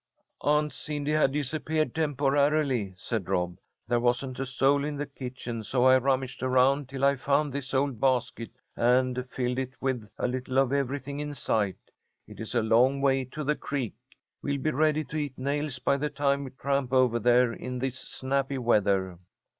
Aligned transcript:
"Aunt 0.41 0.73
Cindy 0.73 1.11
had 1.11 1.31
disappeared 1.31 1.93
temporarily," 1.93 2.95
said 2.97 3.29
Rob. 3.29 3.59
"There 3.87 3.99
wasn't 3.99 4.39
a 4.39 4.47
soul 4.47 4.83
in 4.83 4.97
the 4.97 5.05
kitchen, 5.05 5.61
so 5.61 5.85
I 5.85 5.99
rummaged 5.99 6.41
around 6.41 6.89
till 6.89 7.05
I 7.05 7.15
found 7.15 7.53
this 7.53 7.71
old 7.71 7.99
basket, 8.01 8.49
and 8.75 9.29
filled 9.29 9.59
it 9.59 9.73
with 9.79 10.09
a 10.17 10.27
little 10.27 10.57
of 10.57 10.73
everything 10.73 11.19
in 11.19 11.35
sight. 11.35 11.77
It 12.27 12.39
is 12.39 12.55
a 12.55 12.63
long 12.63 12.99
way 12.99 13.25
to 13.25 13.43
the 13.43 13.55
creek. 13.55 13.93
We'll 14.41 14.57
be 14.57 14.71
ready 14.71 15.03
to 15.03 15.17
eat 15.17 15.37
nails 15.37 15.77
by 15.77 15.97
the 15.97 16.09
time 16.09 16.45
we 16.45 16.49
tramp 16.49 16.91
over 16.93 17.19
there 17.19 17.53
in 17.53 17.77
this 17.77 17.99
snappy 17.99 18.57
weather." 18.57 19.19